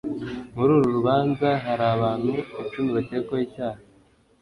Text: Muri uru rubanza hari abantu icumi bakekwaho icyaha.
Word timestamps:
Muri 0.55 0.69
uru 0.75 0.87
rubanza 0.95 1.47
hari 1.65 1.85
abantu 1.95 2.31
icumi 2.61 2.89
bakekwaho 2.95 3.43
icyaha. 3.47 3.81